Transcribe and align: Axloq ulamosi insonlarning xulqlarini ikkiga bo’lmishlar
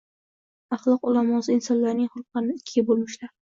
Axloq 0.77 1.05
ulamosi 1.11 1.53
insonlarning 1.57 2.09
xulqlarini 2.17 2.59
ikkiga 2.63 2.89
bo’lmishlar 2.93 3.35